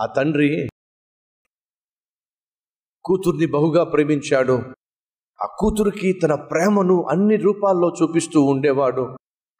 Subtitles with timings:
[0.00, 0.68] ఆ తండ్రి
[3.04, 4.62] కూతుర్ని బహుగా ప్రేమించాడు.
[5.42, 9.16] ఆ కూతురికి తన ప్రేమను అన్ని రూపాల్లో చూపిస్తూ ఉండేవాడు.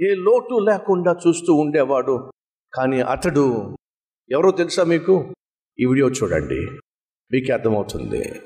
[0.00, 2.32] ఏ లోటు లేకుండా చూస్తూ ఉండేవాడు.
[2.74, 3.76] కానీ అతడు
[4.30, 5.34] ఎవరో తెలుసా మీకు?
[5.80, 6.66] ఈ వీడియో చూడండి.
[7.32, 8.40] మీకే అర్థమవుతుంది.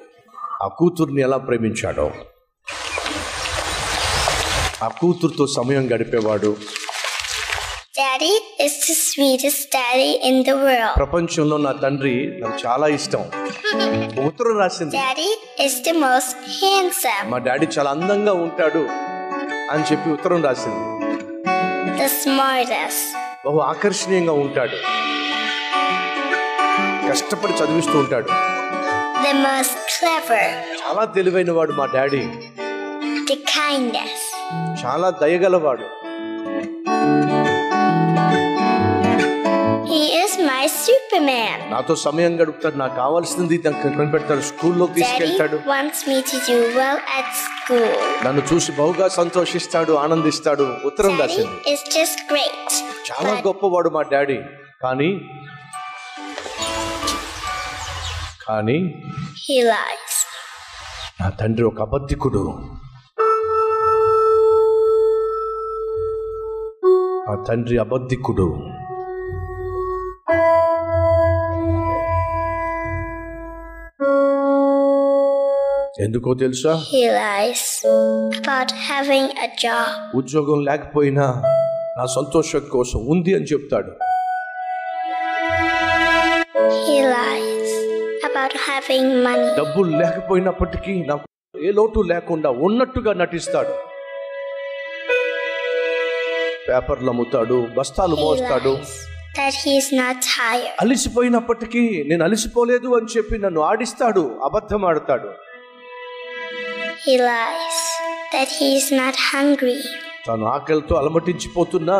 [0.62, 2.12] ఆ కూతుర్ని ఎలా ప్రేమించాడో.
[4.82, 6.56] ఆ కూతురుతో సమయం గడిపేవాడు.
[8.02, 8.30] Daddy
[8.60, 13.22] is the sweetest daddy in the world ప్రపంచంలో నా తండ్రి నాకు చాలా ఇష్టం.
[14.26, 14.96] ఉత్తరం రాసింది.
[14.96, 15.28] Daddy
[15.64, 18.82] is the most handsome మా డాడీ చాలా అందంగా ఉంటాడు
[19.72, 20.84] అని చెప్పి ఉత్తరం రాసింది.
[22.00, 23.08] ది స్మార్టెస్ట్
[23.46, 24.76] బహు ఆకర్షణీయంగా ఉంటాడు.
[27.10, 28.30] కష్టపడి చదివిస్తూ ఉంటాడు.
[29.24, 32.24] ది మోస్ట్ క్లెవర్ చాలా తెలివైన వాడు మా డాడీ.
[33.28, 34.30] ది కైండెస్ట్
[34.84, 35.88] చాలా దయగలవాడు.
[40.84, 41.70] Superman.
[41.70, 45.56] నాతో సమయం గడుపుతాడు నాకు కావాల్సింది కనిపెడతాడు స్కూల్లోకి తీసుకెళ్తాడు.
[48.26, 51.76] నన్ను చూసి బహుగా సంతోషిస్తాడు ఆనందిస్తాడు ఉత్తరం రాసింది
[52.28, 52.72] great.
[53.10, 54.38] చాలా గొప్పవాడు మా డాడీ
[54.82, 55.20] కానీ
[58.48, 58.78] కానీ.
[61.20, 62.58] నా తండ్రి ఒక అబద్ధికుడు
[67.32, 68.46] నా తండ్రి అబద్ధికుడు
[76.04, 77.62] ఎందుకో తెలుసా He lies
[78.38, 79.88] about having a job.
[80.20, 81.26] ఉద్యోగం లేకపోయినా
[81.98, 83.92] నా సంతోషం కోసం ఉంది అని చెప్తాడు
[86.80, 87.70] He lies
[88.28, 89.48] about having money.
[89.60, 93.74] డబ్బులు లేకపోయినప్పటికీ నాకు ఏ లోటు లేకుండా ఉన్నట్టుగా నటిస్తాడు
[96.72, 98.74] పేపర్లు అమ్ముతాడు బస్తాలు మోస్తాడు
[99.98, 100.72] not tired.
[100.82, 105.30] అలిసిపోయినప్పటికీ నేను అలిసిపోలేదు అని చెప్పి నన్ను ఆడిస్తాడు అబద్ధం ఆడతాడు
[107.04, 107.78] He lies
[108.34, 109.78] that he's not hungry.
[110.26, 111.96] తాను ఆకలితో అలమటించిపోతున్నా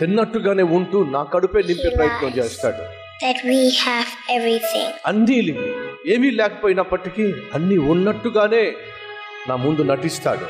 [0.00, 2.82] తిన్నట్టుగానే ఉంటూ నా కడుపే నింపే ప్రయత్నం చేస్తాడు
[3.22, 4.88] That we have everything.
[5.06, 5.38] అన్నీ
[6.14, 8.64] ఏమీ లేకపోయినప్పటికీ అన్నీ ఉన్నట్టుగానే
[9.48, 10.46] నా ముందు నటిస్తాడు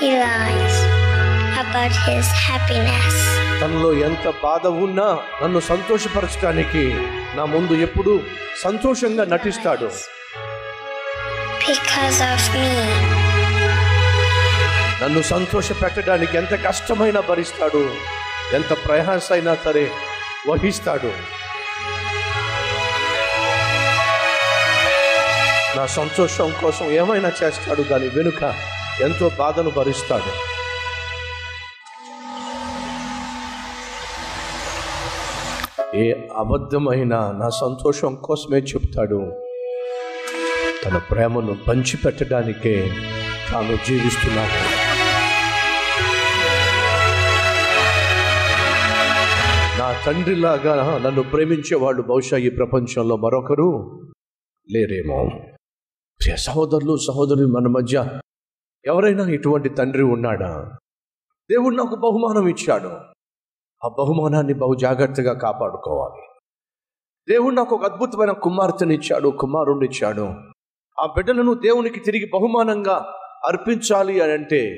[0.00, 0.76] He lies
[1.62, 3.16] about his happiness.
[3.62, 5.06] తనలో ఎంత బాధ ఉన్నా
[5.40, 6.84] నన్ను సంతోషపరచడానికి
[7.36, 8.14] నా ముందు ఎప్పుడు
[8.62, 9.90] సంతోషంగా నటిస్తాడు
[11.64, 12.68] Because of me.
[15.02, 17.82] నన్ను సంతోష పెట్టడానికి ఎంత కష్టమైనా భరిస్తాడు
[18.54, 19.84] ఎంత ప్రయాస అయినా సరే
[20.48, 21.12] వహిస్తాడు
[25.76, 28.42] నా సంతోషం కోసం ఏమైనా చేస్తాడు దాని వెనుక
[29.02, 30.50] ఎంతో బాధను భరిస్తాడు.
[35.96, 39.32] ఏ అబద్ధమైన నా సంతోషం కోసమే చెప్తాడు.
[40.84, 42.92] తన ప్రేమను పంచిపెట్టడానికే
[43.52, 44.58] తాను జీవిస్తున్నాడు.
[49.78, 54.00] నా తండ్రిలాగా నన్ను ప్రేమించేవాళ్ళు బహుశా ఈ ప్రపంచంలో మరొకరు
[54.70, 55.30] లేరేమో.
[56.20, 58.08] ప్రియ సహోదరులు సహోదరులు మన మధ్య
[58.84, 60.70] ఎవరైనా ఇటువంటి తండ్రి ఉన్నాడా?
[61.50, 62.88] దేవుడు నాకు బహుమానం ఇచ్చాడు.
[63.84, 66.22] ఆ బహుమానాన్ని బహు జాగ్రత్తగా కాపాడుకోవాలి.
[67.32, 69.88] దేవుడు నాకు ఒక అద్భుతమైన కుమార్తెనిచ్చాడు కుమారుణ్ణి
[71.00, 73.14] ఆ బిడ్డలను దేవునికి తిరిగి బహుమానంగా
[73.44, 74.74] అర్పించాలి అని అంటే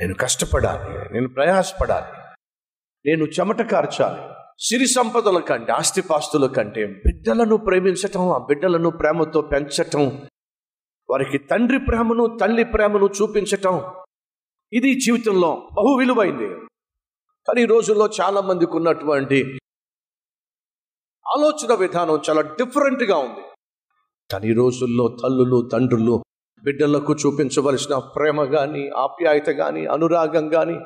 [0.00, 2.20] నేను కష్టపడాలి నేను ప్రయాసపడాలి
[3.06, 10.22] నేను చెమట కార్చాలి సిరి సంపదల కంటే ఆస్తిపాస్తుల కంటే బిడ్డలను ప్రేమించటం ఆ బిడ్డలను ప్రేమతో పెంచటం
[11.14, 13.74] వారికి తండ్రి ప్రేమను తల్లి ప్రేమను చూపించటం
[14.72, 16.48] ఇది జీవితంలో బహు విలువైంది.
[17.48, 19.38] కానీ ఈ రోజుల్లో చాలా మందికి ఉన్నటువంటి
[21.26, 23.42] ఆలోచన విధానం చాలా డిఫరెంట్గా ఉంది.
[24.30, 26.16] కానీ ఈ రోజుల్లో తల్లులు తండ్రులు
[26.62, 30.76] బిడ్డలకు చూపించవలసిన ప్రేమ కానీ ఆప్యాయత కానీ అనురాగం కానీ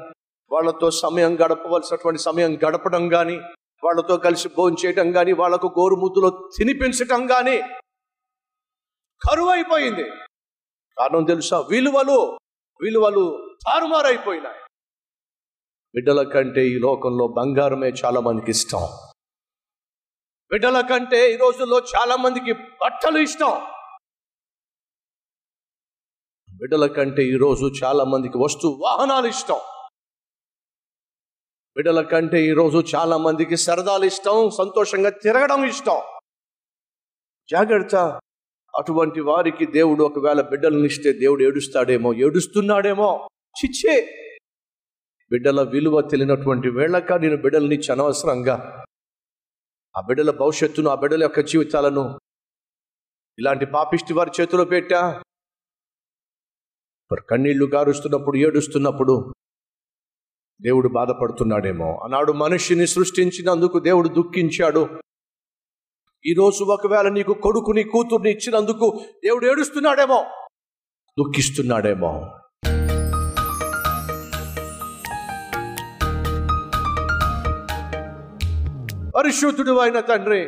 [0.52, 3.41] వాళ్ళతో సమయం గడపవలసినటువంటి సమయం గడపడం కానీ
[3.85, 7.58] వాళ్ళతో కలిసి భోజనం చేయడం కానీ వాళ్ళకు గోరుముద్దులో తినిపించటం కానీ
[9.23, 10.05] కరువు అయిపోయింది
[10.99, 11.61] కారణం తెలుసా?
[11.61, 12.39] విలువలు
[12.81, 14.56] విలువలు తారుమారైపోయినాయి.
[15.95, 18.79] బిడ్డల కంటే ఈ లోకంలో బంగారమే చాలా మందికి ఇష్టం.
[20.50, 23.67] బిడ్డల కంటే ఈ రోజుల్లో చాలా మందికి బట్టలు ఇష్టం.
[26.56, 29.61] బిడ్డల కంటే ఈరోజు చాలా మందికి వస్తు వాహనాలు ఇష్టం.
[31.77, 36.03] బిడ్డల కంటే ఈరోజు చాలా మందికి సరదాలు ఇష్టం సంతోషంగా తిరగడం ఇష్టం.
[37.50, 38.21] జాగ్రత్త.
[38.78, 43.28] అటువంటి వారికి దేవుడు ఒకవేళ బిడ్డలను ఇస్తే దేవుడు ఏడుస్తాడేమో ఏడుస్తున్నాడేమో.
[43.58, 44.14] చిచ్చే.
[45.30, 48.84] బిడ్డల విలువ తెలియనటువంటి వేళక నేను బిడ్డలనిచ్చి అనవసరంగా
[49.96, 52.20] ఆ బిడ్డల భవిష్యత్తును ఆ బిడ్డల యొక్క జీవితాలను
[53.38, 55.22] ఇలాంటి పాపిష్టి వారి చేతిలో పెట్టా.
[57.12, 59.34] మరి కన్నీళ్ళు గారుస్తున్నప్పుడు ఏడుస్తున్నప్పుడు
[60.62, 62.00] దేవుడు బాధపడుతున్నాడేమో.
[62.04, 65.00] ఆనాడు మనిషిని సృష్టించినందుకు దేవుడు దుఃఖించాడు.
[66.25, 68.87] ఈరోజు ఒకవేళ నీకు కొడుకుని కూతుర్ని ఇచ్చినందుకు
[69.25, 70.19] దేవుడు ఏడుస్తున్నాడేమో?
[71.17, 72.12] దుఃఖిస్తున్నాడేమో.
[79.15, 80.41] పరిశుద్ధుడు అయిన తండ్రి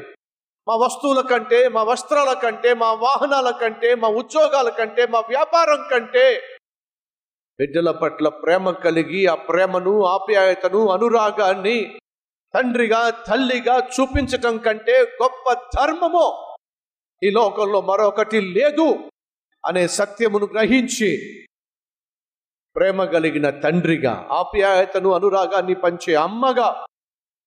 [0.66, 6.26] మా వస్తువుల కంటే మా వస్త్రాల కంటే మా వాహనాల కంటే మా ఉద్యోగాల కంటే మా వ్యాపారం కంటే
[7.58, 11.78] బిడ్డల పట్ల ప్రేమ కలిగి ఆ ప్రేమను ఆప్యాయతను అనురాగాన్ని
[12.54, 16.26] తండ్రిగా తల్లిగా చూపించటం కంటే గొప్ప ధర్మము
[17.24, 19.10] ఈ లోకంలో మరొకటి లేదు
[19.66, 21.10] అనే సత్యమును గ్రహించి
[22.76, 26.86] ప్రేమ కలిగిన తండ్రిగా ఆప్యాయతను అనురాగాన్ని పంచే అమ్మగా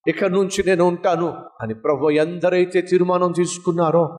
[0.07, 4.17] ఇక నుంచి నేను ఉంటాను అని ప్రభు ఎందరైతే తీర్మానం తీసుకున్నారో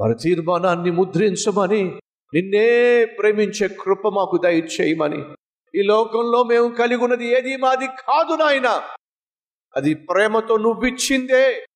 [0.00, 2.00] వారి తీర్మానాన్ని ముద్రించమని
[2.34, 2.68] నిన్నే
[3.04, 5.20] ప్రేమించే కృప మాకు దయచేయమని.
[5.74, 8.82] ఈ లోకంలో మేము కలిగి ఉన్నది ఏది మాది కాదు నాయన.
[9.78, 11.66] అది ప్రేమతో నువ్విచ్చిందే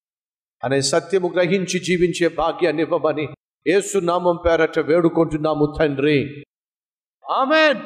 [0.64, 3.28] అనే సత్యము గ్రహించి జీవించే భాగ్యాన్ని ఇవ్వమని
[3.66, 6.44] ఏసునామం పేరట వేడుకుంటున్నాము తండ్రి.
[7.31, 7.78] ఆమెన్.